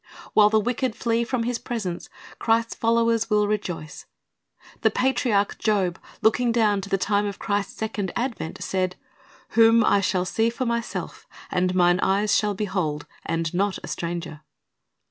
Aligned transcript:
While 0.33 0.49
the 0.49 0.59
wicked 0.59 0.95
flee 0.95 1.23
from 1.23 1.43
His 1.43 1.59
presence, 1.59 2.09
Christ's 2.39 2.73
followers 2.73 3.29
will 3.29 3.47
rejoice. 3.47 4.07
The 4.81 4.89
patriarch 4.89 5.59
Job, 5.59 5.99
looking 6.23 6.51
down 6.51 6.81
to 6.81 6.89
the 6.89 6.97
time 6.97 7.27
of 7.27 7.37
Christ's 7.37 7.73
second 7.75 8.11
advent, 8.15 8.63
said, 8.63 8.95
"Whom 9.49 9.83
I 9.85 10.01
shall 10.01 10.25
see 10.25 10.49
for 10.49 10.65
myself, 10.65 11.27
and 11.51 11.75
mine 11.75 11.99
eyes 11.99 12.35
shall 12.35 12.55
behold, 12.55 13.05
and 13.27 13.53
not 13.53 13.77
a 13.83 13.87
stranger.'" 13.87 14.41